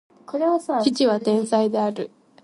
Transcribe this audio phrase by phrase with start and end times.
[0.83, 2.09] 父は天才である